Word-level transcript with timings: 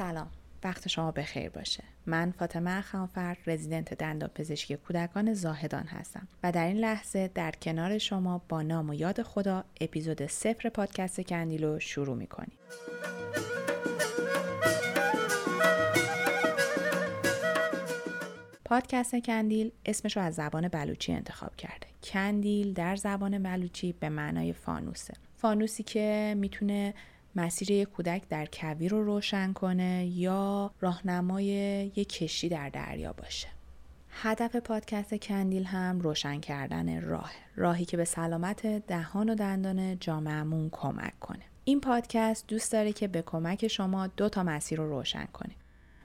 سلام. 0.00 0.30
وقت 0.64 0.88
شما 0.88 1.10
بخیر 1.10 1.50
باشه. 1.50 1.84
من 2.06 2.30
فاطمه 2.38 2.70
اخانفر 2.70 3.36
رزیدنت 3.46 3.94
دندان 3.94 4.30
پزشکی 4.34 4.76
کودکان 4.76 5.34
زاهدان 5.34 5.86
هستم 5.86 6.28
و 6.42 6.52
در 6.52 6.66
این 6.66 6.76
لحظه 6.76 7.30
در 7.34 7.50
کنار 7.50 7.98
شما 7.98 8.42
با 8.48 8.62
نام 8.62 8.90
و 8.90 8.94
یاد 8.94 9.22
خدا 9.22 9.64
اپیزود 9.80 10.26
صفر 10.26 10.68
پادکست 10.68 11.20
کندیلو 11.20 11.78
شروع 11.78 12.16
می‌کنیم. 12.16 12.52
پادکست 18.64 19.16
کندیل 19.16 19.72
اسمش 19.86 20.16
رو 20.16 20.22
از 20.22 20.34
زبان 20.34 20.68
بلوچی 20.68 21.12
انتخاب 21.12 21.56
کرده. 21.56 21.86
کندیل 22.02 22.72
در 22.72 22.96
زبان 22.96 23.42
بلوچی 23.42 23.92
به 23.92 24.08
معنای 24.08 24.52
فانوسه. 24.52 25.14
فانوسی 25.36 25.82
که 25.82 26.34
می‌تونه 26.38 26.94
مسیر 27.36 27.70
یک 27.70 27.88
کودک 27.88 28.22
در 28.28 28.46
کویر 28.52 28.90
رو 28.90 29.04
روشن 29.04 29.52
کنه 29.52 30.06
یا 30.06 30.70
راهنمای 30.80 31.44
یک 31.96 32.08
کشتی 32.08 32.48
در 32.48 32.68
دریا 32.68 33.12
باشه. 33.12 33.48
هدف 34.10 34.56
پادکست 34.56 35.14
کندیل 35.14 35.64
هم 35.64 36.00
روشن 36.00 36.40
کردن 36.40 37.00
راه 37.00 37.32
راهی 37.56 37.84
که 37.84 37.96
به 37.96 38.04
سلامت 38.04 38.66
دهان 38.66 39.30
و 39.30 39.34
دندان 39.34 39.98
جامعهمون 39.98 40.68
کمک 40.72 41.18
کنه. 41.20 41.42
این 41.64 41.80
پادکست 41.80 42.46
دوست 42.46 42.72
داره 42.72 42.92
که 42.92 43.08
به 43.08 43.22
کمک 43.22 43.68
شما 43.68 44.06
دو 44.06 44.28
تا 44.28 44.42
مسیر 44.42 44.78
رو 44.78 44.88
روشن 44.88 45.26
کنه. 45.32 45.54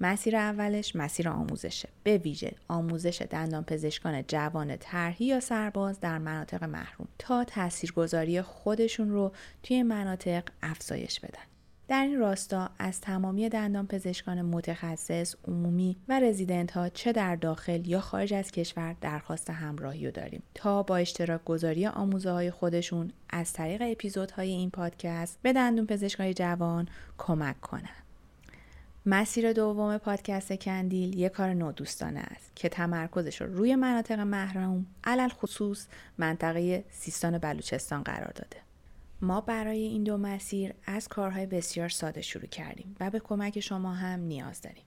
مسیر 0.00 0.36
اولش 0.36 0.96
مسیر 0.96 1.28
آموزشه 1.28 1.88
به 2.02 2.18
ویژه 2.18 2.54
آموزش 2.68 3.22
دندان 3.30 3.64
پزشکان 3.64 4.24
جوان 4.28 4.76
طرحی 4.76 5.26
یا 5.26 5.40
سرباز 5.40 6.00
در 6.00 6.18
مناطق 6.18 6.64
محروم 6.64 7.08
تا 7.18 7.44
تاثیرگذاری 7.44 8.42
خودشون 8.42 9.10
رو 9.10 9.32
توی 9.62 9.82
مناطق 9.82 10.44
افزایش 10.62 11.20
بدن 11.20 11.42
در 11.88 12.02
این 12.02 12.18
راستا 12.18 12.70
از 12.78 13.00
تمامی 13.00 13.48
دندان 13.48 13.86
پزشکان 13.86 14.42
متخصص، 14.42 15.34
عمومی 15.48 15.96
و 16.08 16.20
رزیدنت 16.20 16.70
ها 16.70 16.88
چه 16.88 17.12
در 17.12 17.36
داخل 17.36 17.86
یا 17.86 18.00
خارج 18.00 18.34
از 18.34 18.50
کشور 18.50 18.96
درخواست 19.00 19.50
همراهی 19.50 20.06
رو 20.06 20.12
داریم 20.12 20.42
تا 20.54 20.82
با 20.82 20.96
اشتراک 20.96 21.44
گذاری 21.44 21.86
آموزه 21.86 22.30
های 22.30 22.50
خودشون 22.50 23.12
از 23.30 23.52
طریق 23.52 23.82
اپیزودهای 23.84 24.50
این 24.50 24.70
پادکست 24.70 25.38
به 25.42 25.52
دندون 25.52 25.86
پزشکای 25.86 26.34
جوان 26.34 26.88
کمک 27.18 27.60
کنند. 27.60 28.05
مسیر 29.08 29.52
دوم 29.52 29.98
پادکست 29.98 30.52
کندیل 30.52 31.18
یک 31.18 31.32
کار 31.32 31.54
نودوستانه 31.54 32.20
است 32.20 32.56
که 32.56 32.68
تمرکزش 32.68 33.40
رو 33.40 33.56
روی 33.56 33.76
مناطق 33.76 34.20
محروم 34.20 34.86
علل 35.04 35.28
خصوص 35.28 35.86
منطقه 36.18 36.84
سیستان 36.90 37.38
بلوچستان 37.38 38.02
قرار 38.02 38.32
داده. 38.32 38.56
ما 39.20 39.40
برای 39.40 39.78
این 39.78 40.04
دو 40.04 40.16
مسیر 40.16 40.74
از 40.86 41.08
کارهای 41.08 41.46
بسیار 41.46 41.88
ساده 41.88 42.22
شروع 42.22 42.46
کردیم 42.46 42.96
و 43.00 43.10
به 43.10 43.20
کمک 43.20 43.60
شما 43.60 43.94
هم 43.94 44.20
نیاز 44.20 44.60
داریم. 44.60 44.84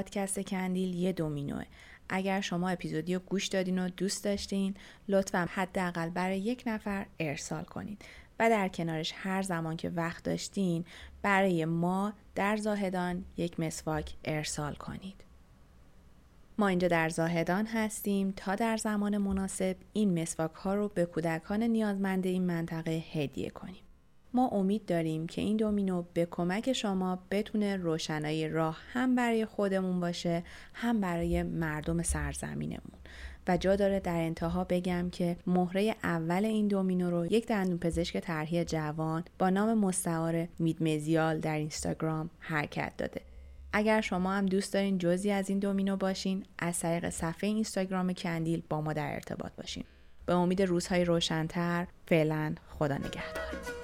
پادکست 0.00 0.40
کندیل 0.40 0.94
یه 0.94 1.12
دومینوه. 1.12 1.64
اگر 2.08 2.40
شما 2.40 2.68
اپیزودی 2.68 3.14
رو 3.14 3.20
گوش 3.20 3.46
دادین 3.46 3.78
و 3.78 3.88
دوست 3.88 4.24
داشتین 4.24 4.74
لطفا 5.08 5.48
حداقل 5.54 6.08
برای 6.08 6.38
یک 6.38 6.62
نفر 6.66 7.06
ارسال 7.18 7.64
کنید 7.64 8.04
و 8.38 8.50
در 8.50 8.68
کنارش 8.68 9.12
هر 9.16 9.42
زمان 9.42 9.76
که 9.76 9.90
وقت 9.90 10.24
داشتین 10.24 10.84
برای 11.22 11.64
ما 11.64 12.12
در 12.34 12.56
زاهدان 12.56 13.24
یک 13.36 13.60
مسواک 13.60 14.14
ارسال 14.24 14.74
کنید. 14.74 15.24
ما 16.58 16.68
اینجا 16.68 16.88
در 16.88 17.08
زاهدان 17.08 17.66
هستیم 17.66 18.32
تا 18.36 18.54
در 18.54 18.76
زمان 18.76 19.18
مناسب 19.18 19.76
این 19.92 20.22
مسواک 20.22 20.52
ها 20.52 20.74
رو 20.74 20.88
به 20.88 21.04
کودکان 21.04 21.62
نیازمند 21.62 22.26
این 22.26 22.46
منطقه 22.46 22.90
هدیه 23.12 23.50
کنیم. 23.50 23.82
ما 24.34 24.48
امید 24.48 24.86
داریم 24.86 25.26
که 25.26 25.42
این 25.42 25.56
دومینو 25.56 26.04
به 26.14 26.28
کمک 26.30 26.72
شما 26.72 27.18
بتونه 27.30 27.76
روشنایی 27.76 28.48
راه 28.48 28.78
هم 28.92 29.14
برای 29.14 29.44
خودمون 29.46 30.00
باشه 30.00 30.42
هم 30.74 31.00
برای 31.00 31.42
مردم 31.42 32.02
سرزمینمون. 32.02 33.00
و 33.48 33.56
جا 33.56 33.76
داره 33.76 34.00
در 34.00 34.16
انتها 34.16 34.64
بگم 34.64 35.10
که 35.10 35.36
مهره 35.46 35.96
اول 36.02 36.44
این 36.44 36.68
دومینو 36.68 37.10
رو 37.10 37.26
یک 37.26 37.46
دندون 37.46 37.78
پزشک 37.78 38.18
طرحی 38.18 38.64
جوان 38.64 39.24
با 39.38 39.50
نام 39.50 39.78
مستعار 39.78 40.48
میدمزیال 40.58 41.40
در 41.40 41.56
اینستاگرام 41.56 42.30
حرکت 42.38 42.92
داده. 42.98 43.20
اگر 43.72 44.00
شما 44.00 44.32
هم 44.32 44.46
دوست 44.46 44.74
دارین 44.74 44.98
جزی 44.98 45.30
از 45.30 45.50
این 45.50 45.58
دومینو 45.58 45.96
باشین 45.96 46.44
از 46.58 46.80
طریق 46.80 47.10
صفحه 47.10 47.50
اینستاگرام 47.50 48.12
کندیل 48.12 48.62
با 48.68 48.80
ما 48.80 48.92
در 48.92 49.14
ارتباط 49.14 49.52
باشین. 49.52 49.84
به 50.26 50.34
امید 50.34 50.62
روزهای 50.62 51.04
روشنتر 51.04 51.86
فعلا 52.06 52.54
خدا 52.78 52.96
نگهدار. 52.96 53.79